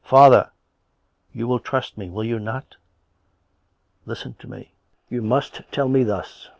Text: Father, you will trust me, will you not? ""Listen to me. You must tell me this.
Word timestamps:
Father, 0.03 0.49
you 1.31 1.47
will 1.47 1.59
trust 1.59 1.95
me, 1.95 2.09
will 2.09 2.23
you 2.23 2.39
not? 2.39 2.75
""Listen 4.07 4.33
to 4.39 4.47
me. 4.49 4.71
You 5.11 5.21
must 5.21 5.61
tell 5.71 5.89
me 5.89 6.03
this. 6.03 6.49